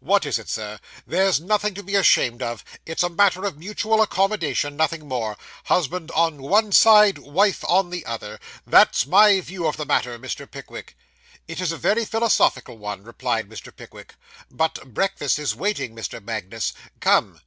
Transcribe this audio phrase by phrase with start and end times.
[0.00, 0.78] What is it, Sir?
[1.06, 5.38] There's nothing to be ashamed of; it's a matter of mutual accommodation, nothing more.
[5.64, 8.38] Husband on one side, wife on the other.
[8.66, 10.44] That's my view of the matter, Mr.
[10.50, 10.98] Pickwick.'
[11.48, 13.74] 'It is a very philosophical one,' replied Mr.
[13.74, 14.16] Pickwick.
[14.50, 16.22] 'But breakfast is waiting, Mr.
[16.22, 16.74] Magnus.
[17.00, 17.40] Come.